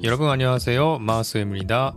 [0.00, 1.94] 여러분안녕하세요マースエムリダ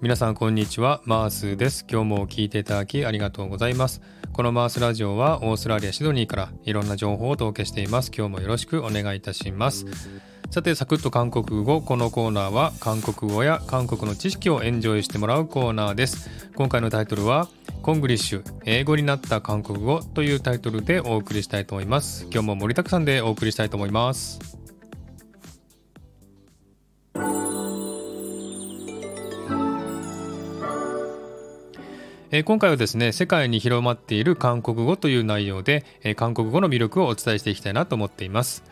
[0.00, 4.00] 皆さんこんにちはマースです今日も聞いていただきありがとうございます
[4.32, 9.86] このマースラジオはオーストラリアシドニーからいろんな情報をお届けしています今日もよろしくお願いいたします
[10.50, 17.48] さてサクッと韓国語このコーナーは韓国語や韓国の知識をエンジョイしてもらうコーナーです今回のタイトルは
[17.82, 24.55] コングリッシュ英語になった韓国語というタイトルでお送りしたいと思います今日も盛りだくさんでお送りしたいと思います
[32.29, 38.63] え今回はですね世界に広まっている韓国語という内容で、え韓国語の魅力をお伝えしていきたいなと思っています。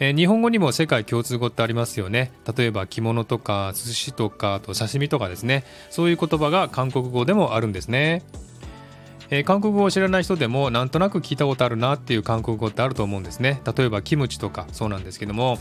[0.00, 2.32] え、日本語にも世界共通語ってありますよね。
[2.56, 5.64] 例えば着物とか寿司とかあと刺身とかですね。
[5.90, 8.22] そういう言葉が韓国語でもあるんですね、
[9.30, 13.60] えー、韓国語を知らない人でもなんとなく聞いたことあるなっていう韓国語ってあると思うんですね。
[13.76, 15.58] 例えばキムチとかそうなんですけども、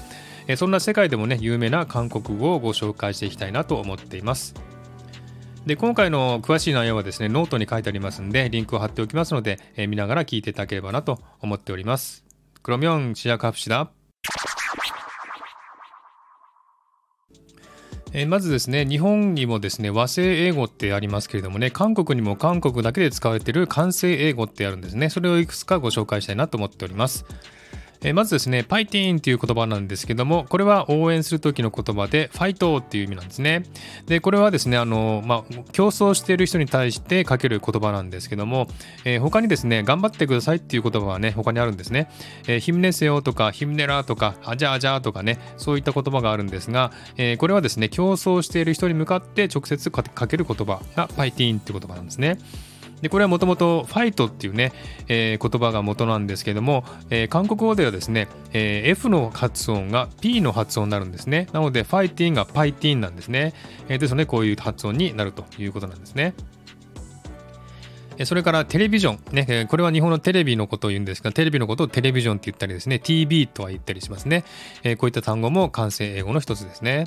[0.47, 4.55] えー、そんな世界でもね有名な韓国語をご紹介していきたいなと思っています。
[5.67, 12.23] で今回の詳しい内容はですねノートに書いてありますんでリンクを貼っておきますので、えー、見ながら聞いていただければなと思っております。
[12.63, 13.91] 그러면 시작합시다。
[18.13, 25.09] えまずですね日本にもですね和製英語ってありますけれどもね韓国にも韓国だけで使われている韓製英語ってあるんですね。
[25.09, 27.25] それをいくつかご紹介したいなと思っております。
[28.03, 33.63] えまずですね、파이팅っていう言葉なんですけども、これは応援する時の言葉で、ファイトっていう意味なんですね。
[34.05, 38.67] で、これはですね、あの、まあ、競争している人に対してかける言葉なんですけども、
[39.05, 42.09] えー、他にですね、頑張ってくださいっていう言葉はね、他にあるんですね。
[42.47, 52.37] えー、ヒムネセヨとか、ヒムネラとか、アジャアジャとかね、そういった言葉があるんですが、えー、これはですね、競争している人に向かって直接かける言葉がパイティーンっていう言葉なんですね。
[53.01, 54.73] でこれはもともとファイトっていうね、
[55.07, 61.47] えー、言葉が元なんですけども、えー、韓国語ではですね、えー、F の発音が P の発音になるんですね。
[61.53, 63.53] なので、ファイティンがパイティンなんですね。
[63.87, 66.33] えー、ですので、こういう発音になるということなんですね。
[68.25, 74.43] それからテレビジョン、ね、これは日本のテレビのことを言うんですが、テレビのことをテレビジョンって言ったりですね、TV とは言ったりしますね。
[74.97, 77.05] こういった単語も完成英語の一つですね。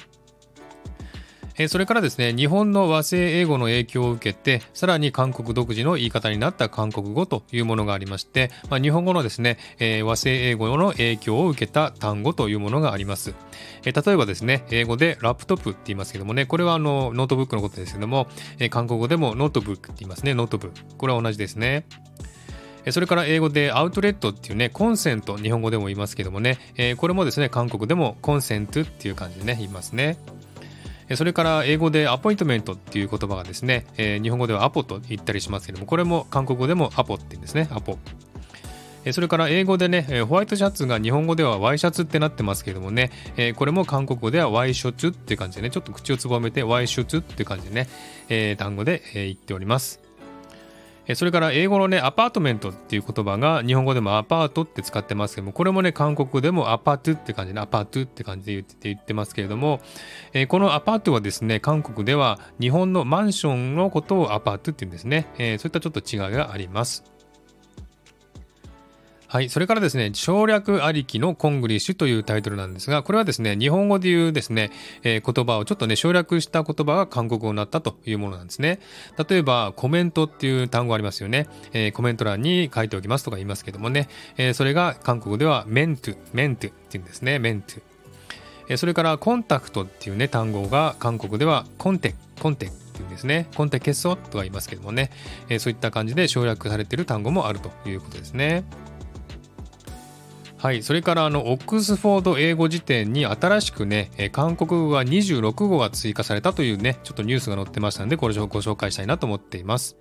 [1.60, 13.34] えそれからですね日本の和製英語の影響を受けてさらに韓国独自の言い方になった韓国語というものがありまして、まあ、日本語のですね、えー、和製英語の影響を受けた単語というものがあります、
[13.84, 18.26] えー、例えばですね英語で laptop って言いますけどもねこれはあのノートブックのことですけども、
[18.58, 20.32] えー、韓国語でもノートブックって言いますね。
[20.32, 20.96] ノートブック。
[20.96, 21.84] これは同じですね。
[22.90, 30.16] それから英語で outlet っていうね、コンセント、日本語でも言いますけどもね、えー、これもですね、韓国でも 콘센트っていう感じでね、言いますね。
[31.16, 37.98] それから英語で appointment っていう言葉がですね、え、日本語ではアポと言ったりしますけども、これも韓国語でもアポって言うんですね、アポ。
[39.12, 43.10] それから英語でね、ホワイトシャツが日本語ではワイシャツってなってますけどもね、
[43.56, 47.86] これも韓国語ではワイショツって感じでね、ちょっと口をつぼめてワイショツって感じで
[48.28, 50.09] ね、単語で言っております。
[51.14, 59.80] それから英語のね、アパートメントっていう言葉が日本語でもアパートって使ってますけども、これもね、韓国でもアパートって感じで、アパートって感じで言って言ってますけれども、
[60.32, 65.28] え、このアパートはですね、韓国では日本のマンションのことをアパートって言うんですね。
[65.38, 67.19] え、そういったちょっと違いがあります。
[69.32, 69.48] はい。
[69.48, 74.72] それからですね、省略ありきのコングリッシュというタイトルなんですが、これはですね、日本語で言うですね、
[75.04, 78.80] えー、言葉をちょっとね、省略した言葉が韓国語になったというものなんですね。
[79.28, 81.46] 例えば、コメントっていう単語ありますよね。
[81.72, 87.74] えー、コメント欄に書いておきますとか言いますけどもね、えー、それが韓国語ではメント、メントっていうんですね、メント。
[88.68, 93.46] えそれから、コンタクトっていうね、単語が韓国ではコンテ、コンテっていうんですね。
[93.54, 95.12] コンテケソとは言いますけどもね、
[95.48, 98.64] えそういった感じで省略されている単語もあるということですね。
[100.60, 109.96] はい、それからあのオックスフォード英語辞典に新しくね、韓国語が26語が追加されたというね、ちょっとニュースが載ってましたので、これをご紹介したいなと思っています。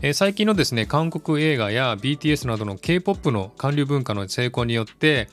[0.00, 5.28] え最近のですね、韓国映画や BTS などの K-POP の韓流文化の成功によって、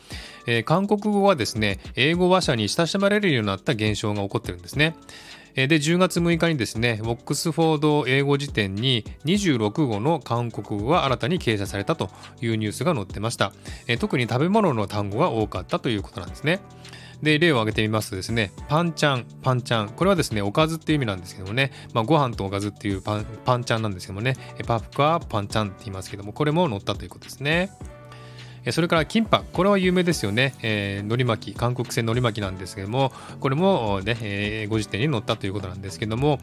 [0.46, 4.96] え韓国語はですね、英語話者に親しまれるようになった現象が起こってるんですね。
[5.56, 12.10] で、10月6日にですね、オックスフォード英語辞典に26語の韓国語が新たに掲載されたと
[12.42, 13.51] いうニュースが載ってました。
[14.00, 16.60] 特に食べ物の単語が多かったということなんですね。
[17.22, 19.90] で、例を挙げてみますとですね、パンチャン、パンチャン。
[19.90, 27.72] これはですね、おかずっていう意味なんですけどもね、まあ、ご飯とおかずっていうパンパンチャンなんですけどもね、パフカーパンチャンって言いますけども、これも載ったということですね。
[28.72, 30.54] それからキンパ、これは有名ですよね。
[30.62, 36.40] えー、のり巻き、韓国製のり巻きなんですけども、これもね、えー、ご時点に載ったということなんですけども、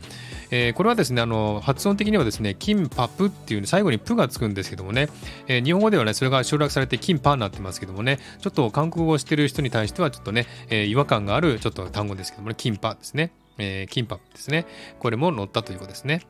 [0.51, 5.09] えー、これはですね、あの、発音的にはですね、キンパプっていう、最後にプがつくんですけどもね、
[5.47, 13.33] えー、日本語ではね、それが省略されてキンパになってますけどもね、ちょっと韓国語をしてる人に対しては、ちょっとね、えー、違和感があるちょっと単語ですけどもね、キンパですね。
[13.59, 14.67] えー、キンパですね。
[14.99, 16.23] これも載ったということですね。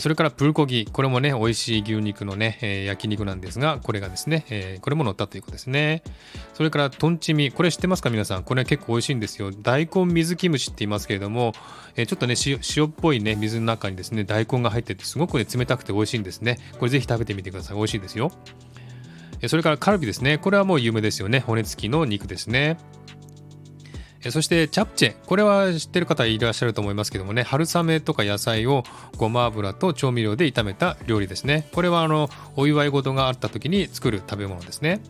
[0.00, 6.02] それからプルコギ、これもね、美味しい牛肉のね、えー、焼肉なんですが、これがですね、えー、これも乗ったということですね。
[6.54, 8.10] それからトンチミ、これ知ってますか？
[8.10, 8.44] 皆さん。
[8.44, 9.50] これ結構美味しいんですよ。
[9.50, 11.52] 大根水キムチって言いますけれども、
[11.96, 16.58] えー、ちょっとね塩、っぽいね、水の中にですね、大根が入ってて、すごくね、冷たくて美味しいんですね。
[16.78, 17.76] これぜひ食べてみてください。
[17.76, 18.32] 美味しいですよ。
[19.48, 20.38] それからカルビですね。
[20.38, 21.40] これはもう有名ですよね。
[21.40, 22.78] 骨付きの肉ですね。
[24.30, 25.14] そしてチャプチェ。
[25.26, 27.42] これは知ってる方いらっしゃると思いますけどもね。
[27.42, 28.84] 春雨とか野菜を
[29.16, 31.68] ごま油と調味料で炒めた料理ですね。
[31.72, 35.00] これはあのお祝い事があった時に作る食べ物ですね。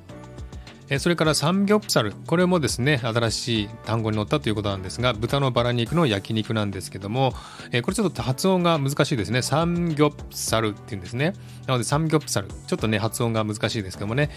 [0.98, 7.38] それからサムギョプサルこれもですね新しい単語に載ったということなんですが豚のバラ肉の焼肉なんですけどもこ
[7.70, 9.40] れちょっと発音が難しいですね。
[9.40, 11.32] サムギョプサルっていうんですね。
[11.66, 14.30] なのでサムギョプサルちょっとね発音が難しいですけどもね。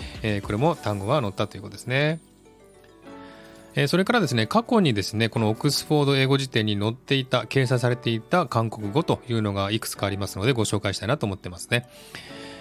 [0.43, 2.19] これも単語が載ったということですね。
[3.75, 11.85] えそれからですね、過去にですね、このオックスフォード英語辞典に載っていた、掲載されていた韓国語というのがいくつかありますので、ご紹介したいなと思ってますね。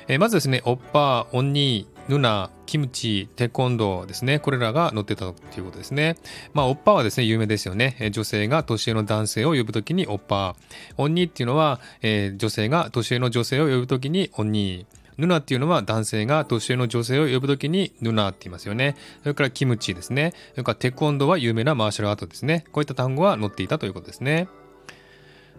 [0.08, 4.38] えまずですね、オッパー、オンニー、ヌナ、キムチ、テコンドーですね。
[4.38, 6.16] これらが載ってたということですね。
[6.52, 8.10] まあ、オッパーはですね、有名ですよね。
[8.12, 10.54] 女性が年上の男性を呼ぶときにオッパー。
[10.98, 15.03] オンニーっていうのは、えー、女性が年上の女性を呼ぶときにオンニー。
[15.18, 18.96] ヌナっていうのは男性が年上の女性を呼ぶときにヌナって言いますよね。
[19.22, 20.32] それからキムチですね。
[20.52, 22.64] それからテコンドは有名なマーシャルアートですね。
[22.72, 24.48] こういった単語は載っていたということですね。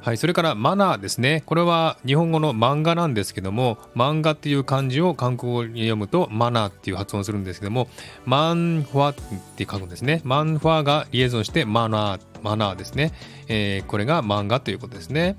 [0.06, 1.42] はい、それからマナーですね。
[1.48, 7.88] これは日本語の漫画なんですけども、漫画っていう漢字を韓国語に読むとマナーっていう発音するんですけども、
[8.24, 9.16] マンファっ
[9.56, 10.22] て書くんですね。
[10.24, 13.14] マンファがリエゾンしてマナー、マナーですね。
[13.48, 15.38] えー、これが漫画ということですね。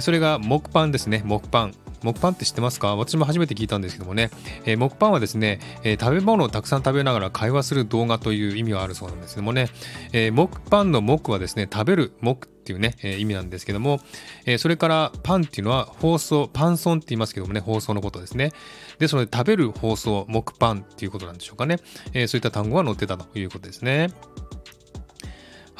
[0.00, 1.22] それが木パンですね。
[1.24, 1.74] 木パン。
[2.02, 2.96] 木パンって知ってますか？
[2.96, 4.30] 私も初めて聞いたんですけどもね、
[4.64, 9.68] えー、木パンはですね、えー、食べ物をたくさん食べながら会話する動画という意味があるそうなんですけどもね、
[10.12, 14.00] えー、木パンの木はですね、食べる木っていうね、えー、意味なんですけども、
[14.44, 18.52] えー、それからパンっていうのは放送、パンソンって言いますけどもね、放送のことですね。
[18.98, 21.78] ですので、食べる放送、木パンっていうことなんでしょうかね。
[22.12, 24.10] えー、そういった単語が載ってたということですね。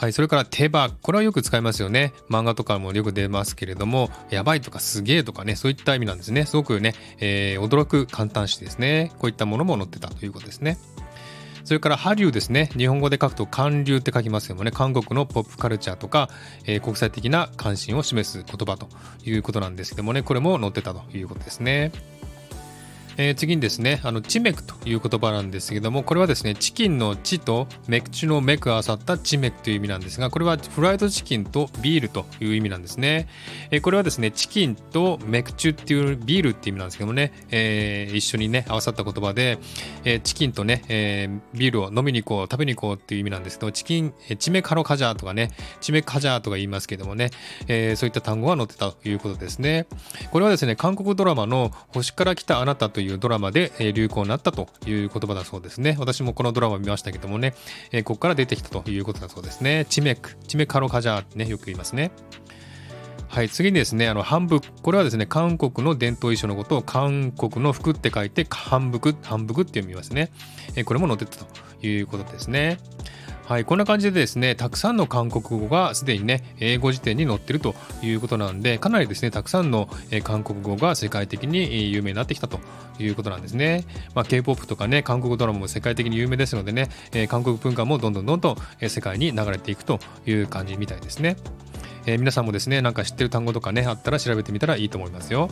[0.01, 0.89] はい、それから手羽。
[1.03, 2.15] これはよく使いますよね。
[2.31, 6.47] 漫画とかもよく出ますけれども、やばいとかすげえとかね、そういった意味なんですね。
[6.47, 9.13] すごくね、えー、驚く簡単詞ですね。
[9.19, 10.79] こういったものも載ってたということですね。
[11.65, 12.71] それから、波流ですね。
[12.79, 16.31] 日本語で書くと、韓流って書きますけどもね、韓国のポップカルチャーとか、
[16.65, 18.89] えー、国際的な関心を示す言葉と
[19.27, 21.93] いうことなんですけどもね、これも載ってたということですね。
[23.21, 33.29] えー、次にですね、あの、チメクという言葉なんですけども、これはですね、チキンのチとメクチのメク合わさったチメクという意味なんですが、これはフライドチキンとビールという意味なんですね。
[33.71, 39.59] えー、これはですね、チキンとメクチュっていうビールっていう意味なんですけどもね、えー、一緒にね、合わさった言葉で、
[40.05, 45.51] えー、チキンとね、えー、ビールを飲みに行こう、食べに行こうっていう意味なんですけど、チキン、えー、チメカロカジャーとかね、
[45.83, 47.29] チメカジャーとか言いますけどもね、
[47.69, 49.87] えー、そういった単語が載ってたということですね。
[50.31, 55.97] これはですね、韓国ドラマの星から来たあなたといういうドラマで、え流行になったという言葉だそうですね。
[55.99, 57.55] 私もこのドラマ見ましたけどもね、
[57.93, 59.87] えここから出てきたということだそうですね。
[59.89, 62.11] チメク、チメカロカジャーってね、よく言いますね。
[63.29, 64.61] はい、次にですね、あの、韓服。
[64.83, 70.33] これはですね、韓国の伝統衣装のことを韓国の服って書いて、韓服、韓服って読みますね。
[70.75, 72.79] えこれも載ってたということですね。
[73.51, 79.89] はい、こんな感じでですね、たくさんの韓国語がすでにね、英語辞典に載ってるということなんで、かなりですね、たくさんの
[80.23, 82.61] 韓国語が世界的に有名になってきたと
[83.01, 83.87] いうことなんですね。
[84.15, 86.91] まあ、K-POP とかね、韓国ドラマも世界的に有名ですのでね、
[87.29, 91.37] 韓国文化もどんどんどんどん世界に流れていくという感じみたいですね。
[92.07, 95.51] えー、皆さんもですね、なんか知ってる単語とかね、あったら調べてみたらいいと思いますよ。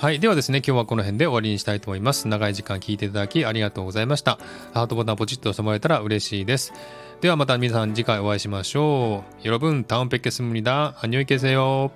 [0.00, 0.20] はい。
[0.20, 2.28] ではですね、今日はこの辺で終わりにしたいと思います。
[2.28, 4.38] 長い時間聞いていただきありがとうございました。
[4.74, 6.72] ハートボタンポチッと押してもらえたら嬉しいです。
[7.20, 9.46] ではまた皆さん次回お会いしましょう。
[9.46, 11.90] 여러분다음뵙겠습니다안녕히계세요